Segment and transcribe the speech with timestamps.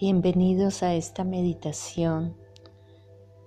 [0.00, 2.34] Bienvenidos a esta meditación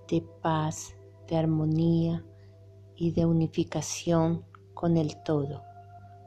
[0.07, 0.95] de paz,
[1.27, 2.23] de armonía
[2.95, 4.45] y de unificación
[4.75, 5.63] con el todo,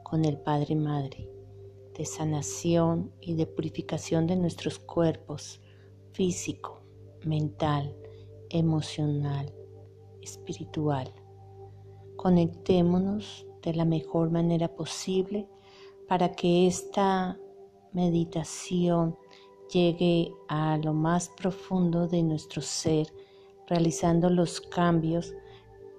[0.03, 1.31] con el Padre Madre,
[1.97, 5.61] de sanación y de purificación de nuestros cuerpos
[6.11, 6.81] físico,
[7.23, 7.95] mental,
[8.49, 9.55] emocional,
[10.21, 11.09] espiritual.
[12.17, 15.47] Conectémonos de la mejor manera posible
[16.05, 17.39] para que esta
[17.93, 19.17] meditación
[19.71, 23.07] llegue a lo más profundo de nuestro ser,
[23.67, 25.33] realizando los cambios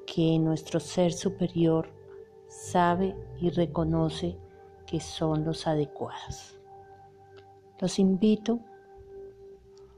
[0.06, 1.90] que nuestro ser superior
[2.48, 4.38] sabe y reconoce
[4.86, 6.58] que son los adecuados.
[7.78, 8.60] Los invito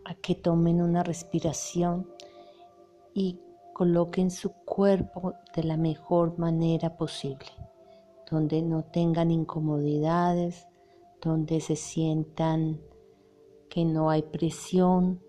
[0.05, 2.09] a que tomen una respiración
[3.15, 3.39] y
[3.73, 7.47] coloquen su cuerpo de la mejor manera posible,
[8.31, 10.67] donde no tengan incomodidades,
[11.23, 12.81] donde se sientan
[13.71, 15.23] que no hay presión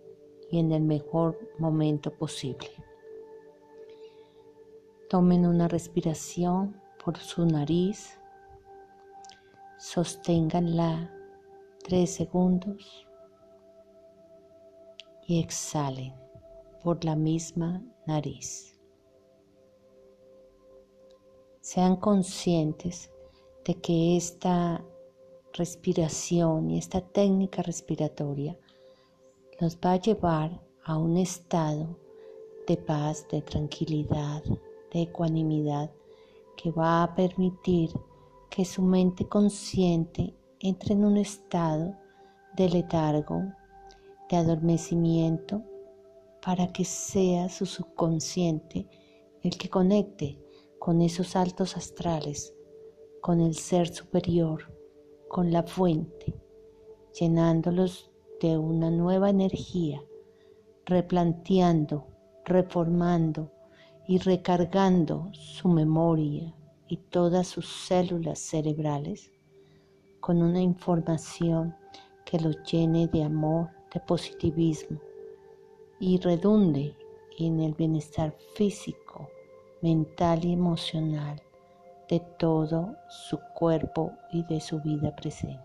[0.49, 2.69] y en el mejor momento posible.
[5.09, 8.19] Tomen una respiración por su nariz,
[9.77, 11.09] sosténganla
[11.83, 13.07] tres segundos
[15.27, 16.13] y exhalen
[16.83, 18.79] por la misma nariz.
[21.61, 23.11] Sean conscientes
[23.65, 24.83] de que esta
[25.53, 28.57] respiración y esta técnica respiratoria
[29.59, 31.99] nos va a llevar a un estado
[32.67, 34.43] de paz, de tranquilidad,
[34.91, 35.91] de ecuanimidad
[36.55, 37.91] que va a permitir
[38.49, 41.95] que su mente consciente entre en un estado
[42.55, 43.41] de letargo,
[44.29, 45.63] de adormecimiento,
[46.41, 48.87] para que sea su subconsciente
[49.43, 50.39] el que conecte
[50.79, 52.53] con esos altos astrales,
[53.21, 54.80] con el ser superior,
[55.31, 56.33] con la fuente,
[57.17, 60.03] llenándolos de una nueva energía,
[60.85, 62.05] replanteando,
[62.43, 63.49] reformando
[64.09, 66.53] y recargando su memoria
[66.89, 69.31] y todas sus células cerebrales
[70.19, 71.77] con una información
[72.25, 74.99] que los llene de amor, de positivismo
[75.97, 76.93] y redunde
[77.39, 79.29] en el bienestar físico,
[79.81, 81.41] mental y emocional
[82.11, 85.61] de todo su cuerpo y de su vida presente.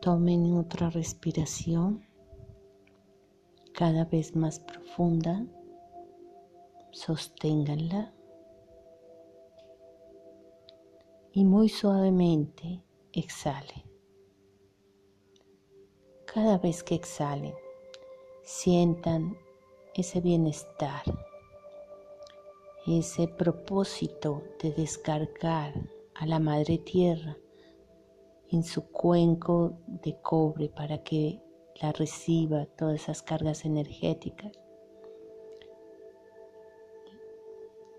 [0.00, 2.06] Tomen otra respiración
[3.74, 5.44] cada vez más profunda,
[6.92, 8.14] sosténganla
[11.32, 13.82] y muy suavemente exhalen.
[16.32, 17.54] Cada vez que exhalen,
[18.44, 19.36] sientan
[19.94, 21.02] ese bienestar
[22.86, 25.72] ese propósito de descargar
[26.14, 27.36] a la madre tierra
[28.48, 31.40] en su cuenco de cobre para que
[31.80, 34.52] la reciba todas esas cargas energéticas.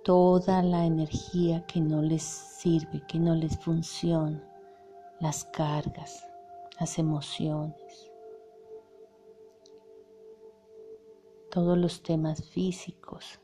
[0.04, 4.44] Toda la energía que no les sirve, que no les funciona,
[5.22, 6.28] las cargas,
[6.78, 8.12] las emociones,
[11.50, 13.40] todos los temas físicos,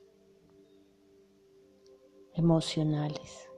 [2.40, 3.50] emocionales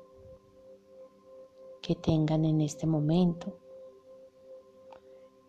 [1.82, 3.58] que tengan en este momento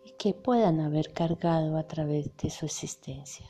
[0.03, 3.49] y que puedan haber cargado a través de su existencia.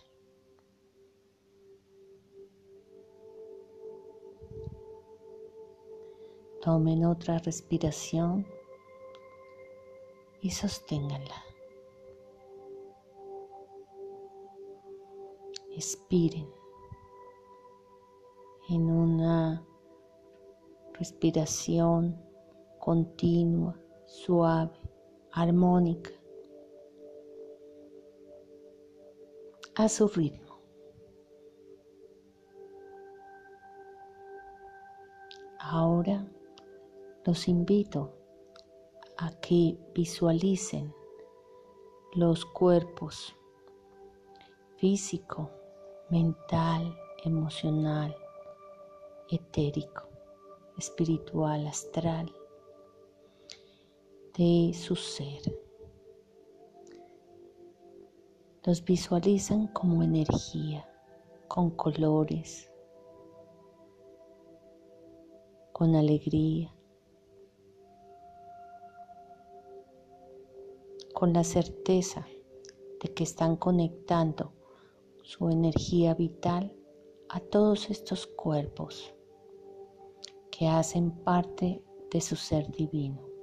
[6.62, 8.48] Tomen otra respiración
[10.42, 11.44] y sosténganla.
[15.76, 16.50] Expiren
[18.70, 19.66] en una
[20.94, 22.20] respiración
[22.80, 24.80] continua, suave,
[25.32, 26.12] armónica,
[29.76, 30.60] a su ritmo.
[35.60, 36.28] Ahora
[37.26, 38.14] los invito
[39.18, 40.94] a que visualicen
[42.16, 43.36] los cuerpos
[44.78, 45.50] físico,
[46.10, 48.16] mental, emocional,
[49.30, 50.13] etérico
[50.78, 52.32] espiritual, astral
[54.38, 55.42] de su ser.
[58.64, 60.90] Los visualizan como energía,
[61.48, 62.72] con colores,
[65.72, 66.74] con alegría,
[71.14, 72.26] con la certeza
[73.02, 74.54] de que están conectando
[75.24, 76.74] su energía vital
[77.30, 79.14] a todos estos cuerpos
[80.56, 83.34] que hacen parte de su ser divino.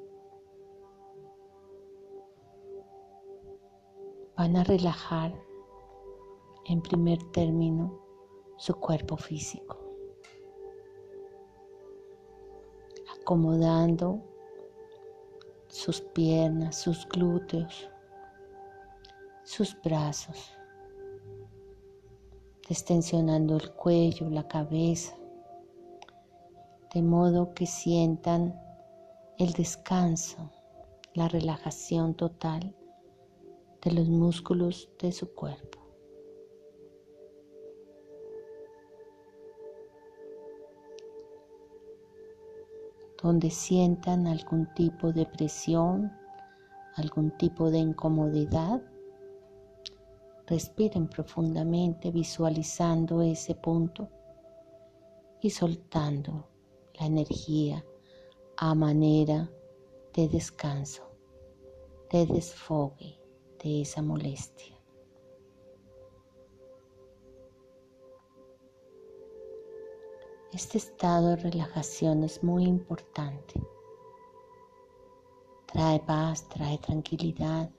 [4.40, 5.34] van a relajar
[6.64, 8.00] en primer término
[8.56, 9.78] su cuerpo físico,
[13.20, 14.22] acomodando
[15.68, 17.90] sus piernas, sus glúteos,
[19.42, 20.56] sus brazos,
[22.66, 25.19] extensionando el cuello, la cabeza,
[26.92, 28.60] de modo que sientan
[29.38, 30.50] el descanso,
[31.14, 32.74] la relajación total
[33.82, 35.78] de los músculos de su cuerpo.
[43.22, 46.10] donde sientan algún tipo de presión,
[46.96, 48.80] algún tipo de incomodidad,
[50.46, 54.08] respiren profundamente visualizando ese punto
[55.42, 56.48] y soltando
[57.00, 57.84] la energía
[58.58, 59.50] a manera
[60.12, 61.02] de descanso,
[62.10, 63.18] de desfogue
[63.62, 64.76] de esa molestia.
[70.52, 73.54] Este estado de relajación es muy importante.
[75.72, 77.70] Trae paz, trae tranquilidad,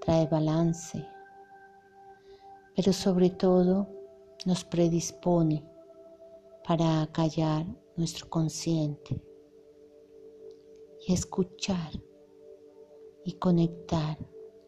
[0.00, 1.06] trae balance,
[2.74, 3.86] pero sobre todo
[4.46, 5.77] nos predispone
[6.68, 7.64] para acallar
[7.96, 9.18] nuestro consciente
[11.06, 11.92] y escuchar
[13.24, 14.18] y conectar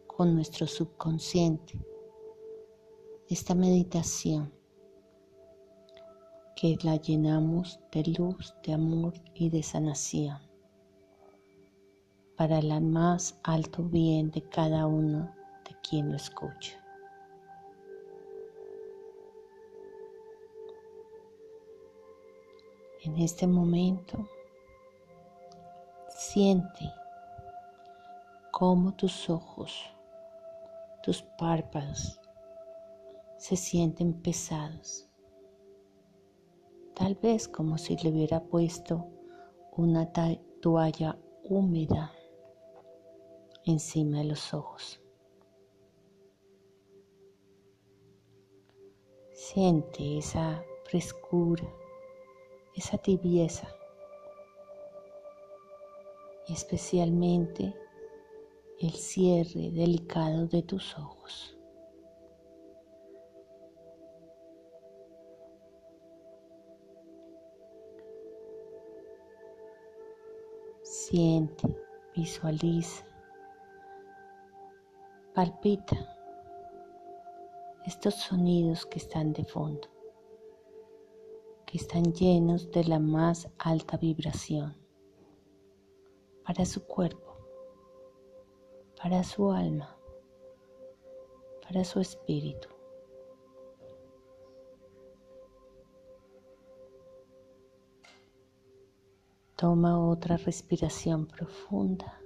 [0.07, 1.79] con nuestro subconsciente.
[3.29, 4.51] Esta meditación
[6.55, 10.39] que la llenamos de luz, de amor y de sanación
[12.35, 15.31] para el más alto bien de cada uno
[15.69, 16.80] de quien lo escucha.
[23.03, 24.27] En este momento,
[26.09, 26.91] siente
[28.51, 29.89] cómo tus ojos,
[31.03, 32.19] tus párpados
[33.37, 35.11] se sienten pesados
[37.01, 39.07] tal vez como si le hubiera puesto
[39.71, 40.11] una
[40.61, 42.11] toalla húmeda
[43.65, 45.01] encima de los ojos.
[49.33, 51.63] Siente esa frescura,
[52.81, 53.67] esa tibieza
[56.47, 57.75] y especialmente
[58.79, 61.55] el cierre delicado de tus ojos.
[70.81, 71.67] Siente,
[72.15, 73.05] visualiza,
[75.35, 75.97] palpita
[77.85, 79.90] estos sonidos que están de fondo,
[81.71, 84.75] que están llenos de la más alta vibración
[86.43, 87.37] para su cuerpo,
[89.01, 89.97] para su alma,
[91.61, 92.67] para su espíritu.
[99.55, 102.21] Toma otra respiración profunda.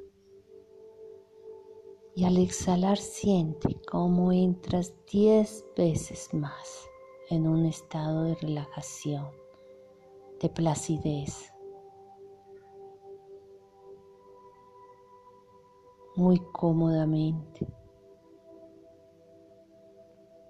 [2.16, 6.90] Y al exhalar siente cómo entras diez veces más
[7.30, 9.30] en un estado de relajación,
[10.42, 11.52] de placidez.
[16.16, 17.68] Muy cómodamente,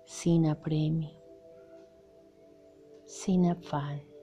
[0.06, 1.20] sin apremio,
[3.06, 4.16] sin afán.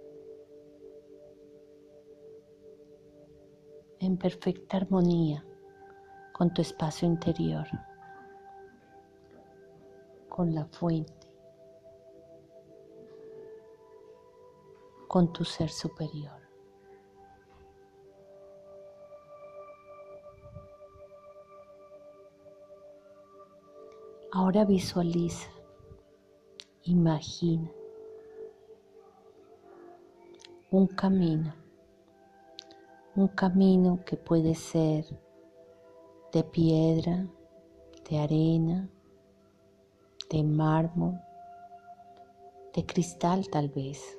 [4.02, 5.46] en perfecta armonía
[6.32, 7.68] con tu espacio interior,
[10.28, 11.21] con la fuente,
[15.12, 16.40] con tu ser superior.
[24.32, 25.50] Ahora visualiza,
[26.84, 27.70] imagina
[30.70, 31.62] un camino
[33.14, 35.04] un camino que puede ser
[36.32, 37.26] de piedra,
[38.08, 38.88] de arena,
[40.30, 41.20] de mármol,
[42.72, 44.18] de cristal tal vez.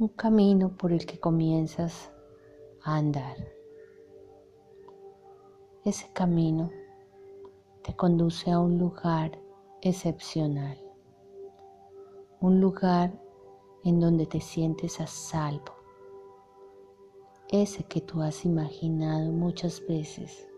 [0.00, 2.12] Un camino por el que comienzas
[2.84, 3.36] a andar.
[5.84, 6.70] Ese camino
[7.82, 9.36] te conduce a un lugar
[9.82, 10.78] excepcional,
[12.40, 13.12] un lugar
[13.82, 15.74] en donde te sientes a salvo,
[17.48, 20.48] ese que tú has imaginado muchas veces,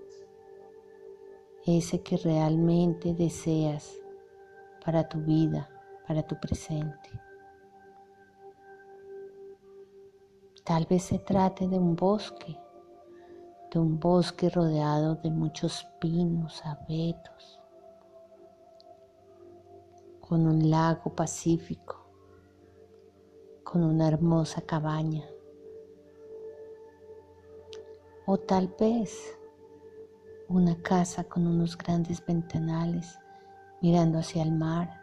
[1.64, 3.98] ese que realmente deseas
[4.84, 5.70] para tu vida,
[6.06, 7.29] para tu presente.
[10.70, 12.56] Tal vez se trate de un bosque,
[13.72, 17.60] de un bosque rodeado de muchos pinos, abetos,
[20.20, 22.06] con un lago pacífico,
[23.64, 25.24] con una hermosa cabaña.
[28.26, 29.36] O tal vez
[30.46, 33.18] una casa con unos grandes ventanales
[33.82, 34.99] mirando hacia el mar.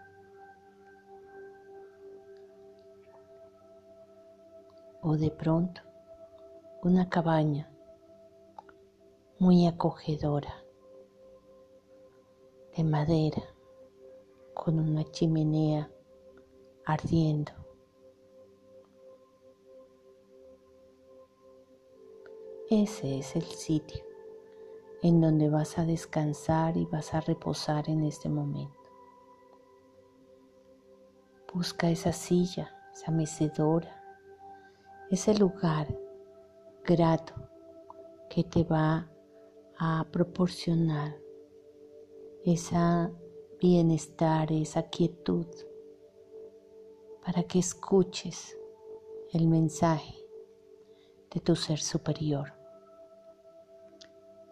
[5.09, 5.79] O de pronto
[6.83, 7.71] una cabaña
[9.39, 10.53] muy acogedora
[12.75, 13.41] de madera
[14.53, 15.89] con una chimenea
[16.85, 17.53] ardiendo.
[22.69, 24.03] Ese es el sitio
[25.03, 28.75] en donde vas a descansar y vas a reposar en este momento.
[31.53, 33.96] Busca esa silla, esa mecedora,
[35.09, 35.87] ese lugar
[36.83, 37.33] grato
[38.29, 39.09] que te va
[39.79, 41.15] a proporcionar
[42.43, 43.11] esa
[43.61, 45.47] bienestar, esa quietud,
[47.25, 48.57] para que escuches
[49.33, 50.15] el mensaje
[51.33, 52.53] de tu ser superior,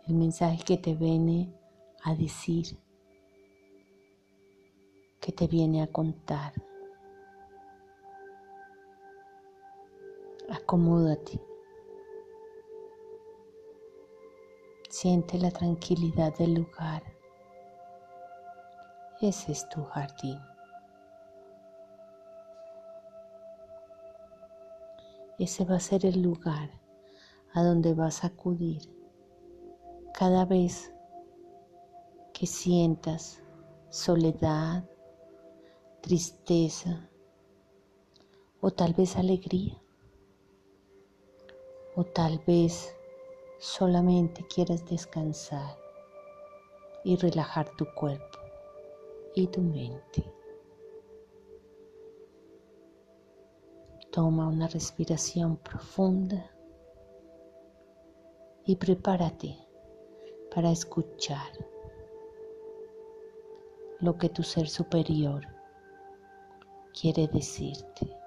[0.07, 1.53] el mensaje que te viene
[2.03, 2.77] a decir,
[5.19, 6.53] que te viene a contar.
[10.49, 11.41] Acomódate.
[14.89, 17.01] Siente la tranquilidad del lugar.
[19.21, 20.39] Ese es tu jardín.
[25.39, 26.69] Ese va a ser el lugar
[27.53, 28.81] a donde vas a acudir
[30.13, 30.93] cada vez
[32.33, 33.41] que sientas
[33.89, 34.87] soledad,
[36.01, 37.09] tristeza
[38.61, 39.84] o tal vez alegría
[41.95, 42.93] o tal vez
[43.57, 45.77] solamente quieras descansar
[47.03, 48.39] y relajar tu cuerpo
[49.33, 50.23] y tu mente.
[54.11, 56.51] Toma una respiración profunda
[58.65, 59.57] y prepárate
[60.53, 61.51] para escuchar
[63.99, 65.45] lo que tu ser superior
[66.99, 68.24] quiere decirte.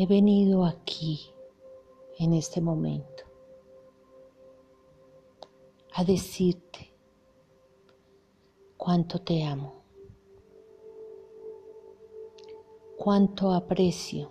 [0.00, 1.34] He venido aquí
[2.20, 3.24] en este momento
[5.92, 6.94] a decirte
[8.76, 9.72] cuánto te amo,
[12.96, 14.30] cuánto aprecio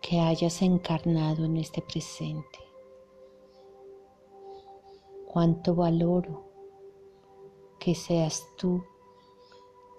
[0.00, 2.58] que hayas encarnado en este presente,
[5.26, 6.42] cuánto valoro
[7.78, 8.82] que seas tú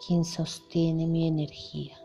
[0.07, 2.02] quien sostiene mi energía.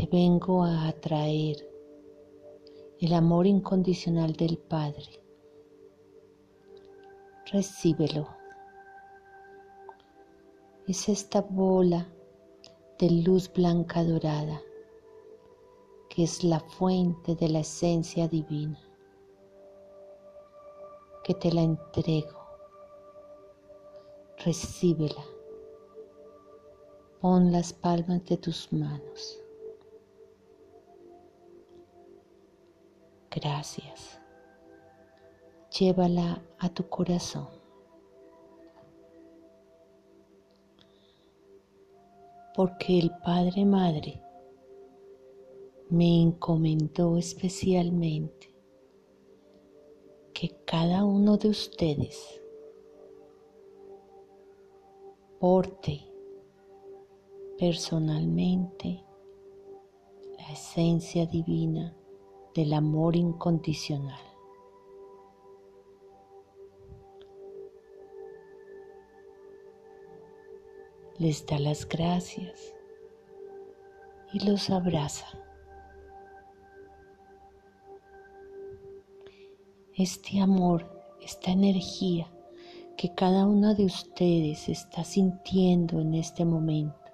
[0.00, 1.56] Te vengo a atraer
[3.00, 5.22] el amor incondicional del Padre.
[7.52, 8.26] Recíbelo.
[10.86, 12.10] Es esta bola
[12.98, 14.62] de luz blanca dorada
[16.08, 18.80] que es la fuente de la esencia divina,
[21.24, 22.40] que te la entrego.
[24.38, 25.26] Recíbela.
[27.20, 29.42] Pon las palmas de tus manos.
[33.30, 34.20] Gracias.
[35.78, 37.46] Llévala a tu corazón.
[42.56, 44.20] Porque el Padre Madre
[45.88, 48.52] me encomendó especialmente
[50.34, 52.40] que cada uno de ustedes
[55.38, 56.00] porte
[57.58, 59.04] personalmente
[60.36, 61.96] la esencia divina
[62.54, 64.20] del amor incondicional.
[71.18, 72.74] Les da las gracias
[74.32, 75.26] y los abraza.
[79.94, 80.88] Este amor,
[81.20, 82.32] esta energía
[82.96, 87.12] que cada uno de ustedes está sintiendo en este momento,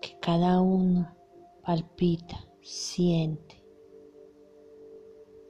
[0.00, 1.14] que cada uno
[1.62, 3.64] palpita siente.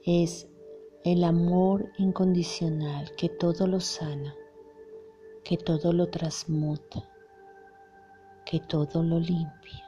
[0.05, 0.47] Es
[1.03, 4.33] el amor incondicional que todo lo sana,
[5.43, 7.09] que todo lo transmuta,
[8.45, 9.85] que todo lo limpia.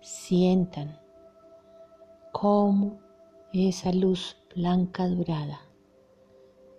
[0.00, 0.98] Sientan
[2.32, 2.98] cómo
[3.52, 5.60] esa luz blanca dorada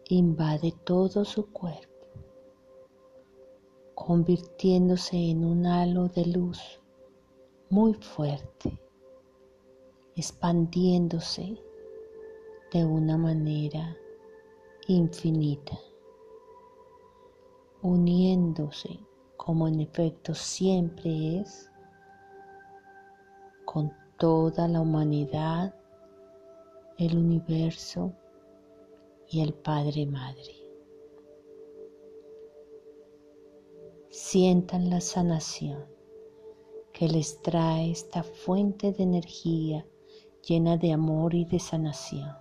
[0.09, 1.86] invade todo su cuerpo,
[3.97, 6.79] convirtiéndose en un halo de luz
[7.71, 8.79] muy fuerte,
[10.15, 11.59] expandiéndose
[12.71, 13.97] de una manera
[14.87, 15.79] infinita,
[17.81, 18.99] uniéndose
[19.35, 21.67] como en efecto siempre es
[23.65, 25.73] con toda la humanidad,
[26.99, 28.13] el universo
[29.27, 30.56] y el Padre Madre.
[34.19, 35.85] Sientan la sanación
[36.91, 39.85] que les trae esta fuente de energía
[40.41, 42.35] llena de amor y de sanación.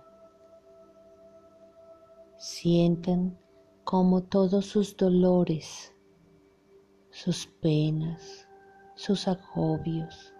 [2.39, 3.37] Sientan
[3.83, 5.93] como todos sus dolores,
[7.11, 8.47] sus penas,
[8.95, 10.33] sus agobios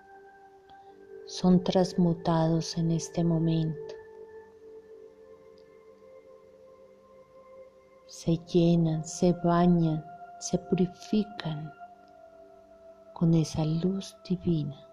[1.28, 3.94] son transmutados en este momento.
[8.08, 10.04] Se llenan, se bañan,
[10.40, 11.72] se purifican
[13.14, 14.88] con esa luz divina.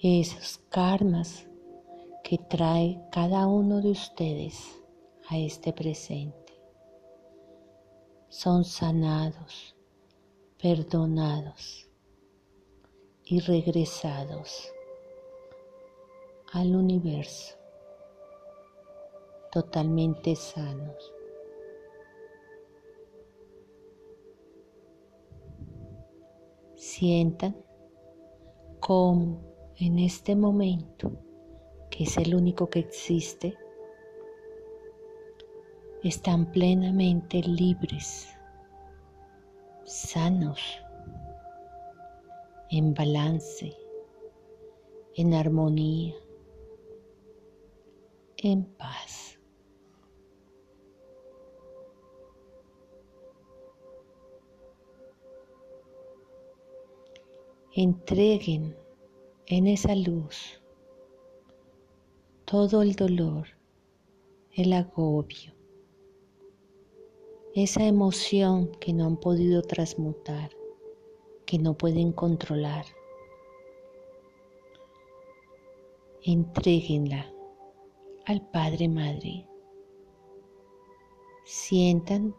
[0.00, 1.48] Esos karmas
[2.22, 4.82] que trae cada uno de ustedes
[5.28, 6.52] a este presente
[8.28, 9.74] son sanados,
[10.60, 11.88] perdonados
[13.24, 14.70] y regresados
[16.52, 17.56] al universo
[19.54, 21.13] totalmente sanos.
[26.86, 27.56] Sientan
[28.78, 29.40] cómo
[29.78, 31.18] en este momento,
[31.90, 33.56] que es el único que existe,
[36.02, 38.28] están plenamente libres,
[39.86, 40.60] sanos
[42.68, 43.74] en balance,
[45.14, 46.14] en armonía,
[48.36, 49.33] en paz.
[57.76, 58.76] Entreguen
[59.46, 60.62] en esa luz
[62.44, 63.48] todo el dolor,
[64.52, 65.52] el agobio,
[67.52, 70.52] esa emoción que no han podido transmutar
[71.46, 72.84] que no pueden controlar.
[76.22, 77.28] Entréguenla
[78.26, 79.48] al Padre Madre.
[81.44, 82.36] Sientan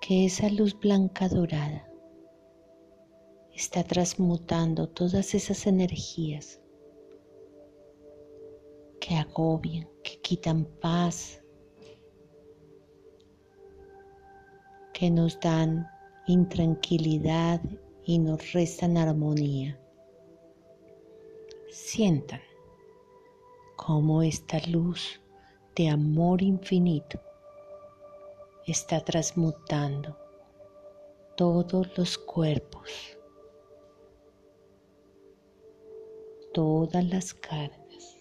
[0.00, 1.89] que esa luz blanca dorada
[3.60, 6.58] está transmutando todas esas energías
[8.98, 11.42] que agobian, que quitan paz,
[14.94, 15.86] que nos dan
[16.26, 17.60] intranquilidad
[18.02, 19.78] y nos restan armonía.
[21.70, 22.40] Sientan
[23.76, 25.20] cómo esta luz
[25.76, 27.20] de amor infinito
[28.66, 30.16] está transmutando
[31.36, 33.19] todos los cuerpos,
[36.60, 38.18] todas las cargas,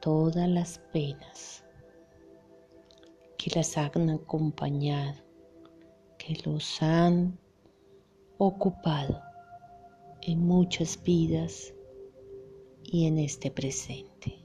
[0.00, 1.64] todas las penas
[3.38, 5.22] que las han acompañado,
[6.18, 7.38] que los han
[8.38, 9.22] ocupado
[10.22, 11.72] en muchas vidas
[12.82, 14.44] y en este presente.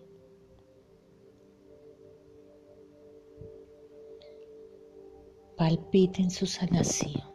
[5.57, 7.34] Palpiten su sanación.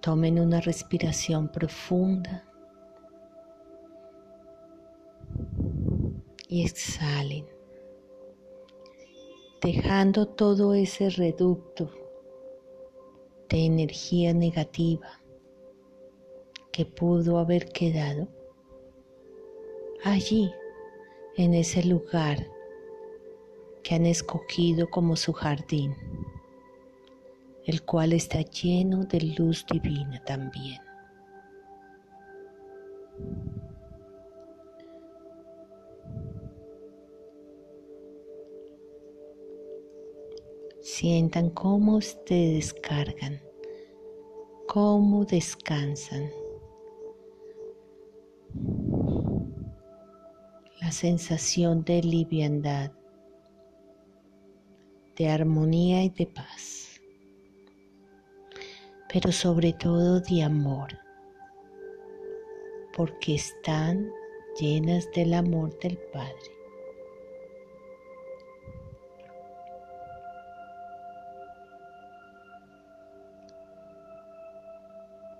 [0.00, 2.44] Tomen una respiración profunda.
[6.48, 7.46] Y exhalen,
[9.60, 11.90] dejando todo ese reducto
[13.50, 15.20] de energía negativa
[16.72, 18.28] que pudo haber quedado
[20.04, 20.50] allí,
[21.36, 22.46] en ese lugar
[23.82, 25.94] que han escogido como su jardín,
[27.68, 30.80] el cual está lleno de luz divina también.
[40.80, 43.38] Sientan cómo se descargan,
[44.66, 46.30] cómo descansan.
[50.80, 52.92] La sensación de liviandad,
[55.16, 56.87] de armonía y de paz,
[59.12, 60.88] pero sobre todo de amor,
[62.96, 64.10] porque están
[64.60, 66.58] llenas del amor del Padre.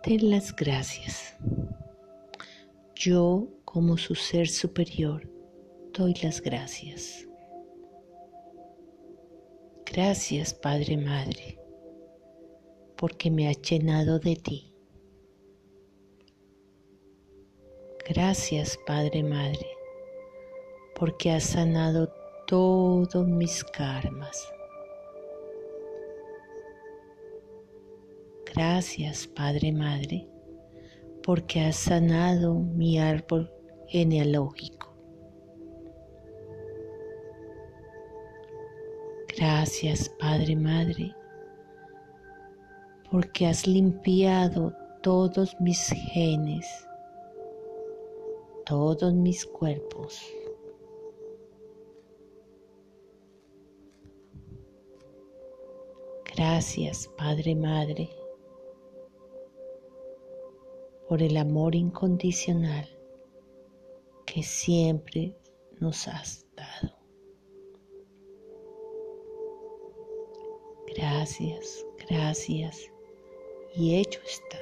[0.04, 1.36] Den las gracias.
[2.94, 5.28] Yo, como su ser superior,
[5.92, 7.26] doy las gracias.
[9.84, 11.58] Gracias, Padre Madre,
[12.98, 14.74] porque me has llenado de ti.
[18.08, 19.68] Gracias, Padre Madre,
[20.96, 22.12] porque has sanado
[22.46, 24.52] todos mis karmas.
[28.52, 30.26] Gracias, Padre Madre,
[31.22, 33.48] porque has sanado mi árbol
[33.86, 34.92] genealógico.
[39.36, 41.14] Gracias, Padre Madre,
[43.10, 46.66] porque has limpiado todos mis genes,
[48.66, 50.22] todos mis cuerpos.
[56.36, 58.10] Gracias, Padre Madre,
[61.08, 62.86] por el amor incondicional
[64.26, 65.34] que siempre
[65.80, 66.94] nos has dado.
[70.94, 72.90] Gracias, gracias.
[73.74, 74.58] Y hecho está.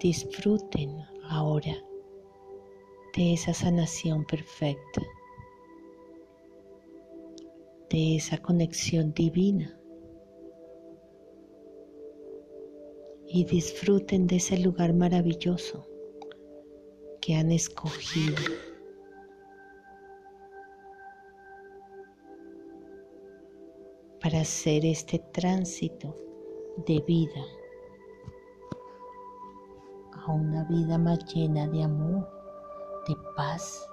[0.00, 1.74] Disfruten ahora
[3.16, 5.02] de esa sanación perfecta,
[7.90, 9.80] de esa conexión divina
[13.26, 15.86] y disfruten de ese lugar maravilloso
[17.20, 18.36] que han escogido.
[24.26, 26.12] Para hacer este tránsito
[26.84, 27.44] de vida
[30.14, 32.28] a una vida más llena de amor,
[33.06, 33.88] de paz,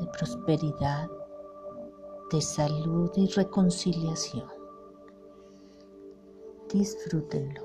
[0.00, 1.10] de prosperidad,
[2.32, 4.48] de salud y reconciliación.
[6.72, 7.63] Disfrútenlo.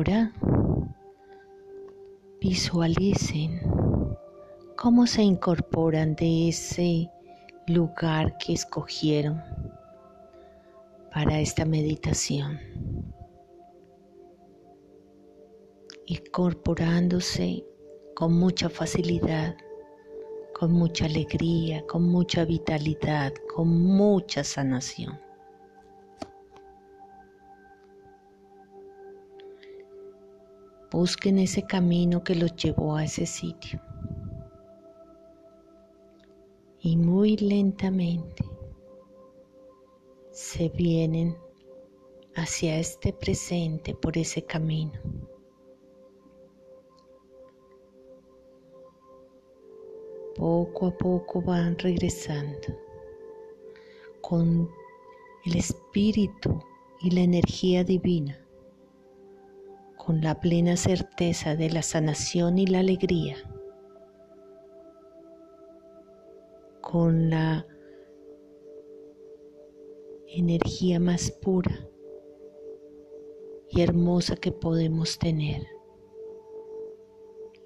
[0.00, 0.32] Ahora
[2.40, 3.60] visualicen
[4.74, 7.10] cómo se incorporan de ese
[7.66, 9.42] lugar que escogieron
[11.12, 12.58] para esta meditación,
[16.06, 17.66] incorporándose
[18.16, 19.54] con mucha facilidad,
[20.58, 25.20] con mucha alegría, con mucha vitalidad, con mucha sanación.
[30.90, 33.80] Busquen ese camino que los llevó a ese sitio.
[36.80, 38.44] Y muy lentamente
[40.32, 41.36] se vienen
[42.34, 44.98] hacia este presente por ese camino.
[50.34, 52.68] Poco a poco van regresando
[54.20, 54.68] con
[55.44, 56.58] el espíritu
[57.00, 58.49] y la energía divina
[60.10, 63.36] con la plena certeza de la sanación y la alegría,
[66.80, 67.64] con la
[70.26, 71.86] energía más pura
[73.68, 75.64] y hermosa que podemos tener,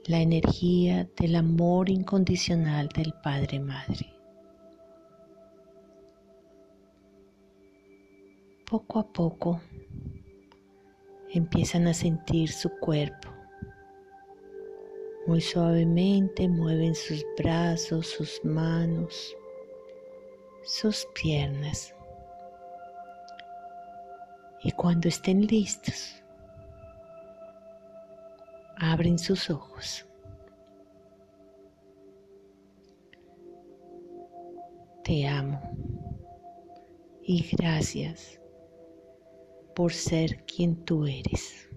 [0.04, 4.12] la energía del amor incondicional del Padre Madre.
[8.66, 9.62] Poco a poco
[11.34, 13.28] empiezan a sentir su cuerpo.
[15.26, 19.36] Muy suavemente mueven sus brazos, sus manos,
[20.62, 21.94] sus piernas.
[24.62, 26.22] Y cuando estén listos,
[28.76, 30.06] abren sus ojos.
[35.02, 35.60] Te amo
[37.22, 38.40] y gracias
[39.74, 41.68] por ser quien tú eres.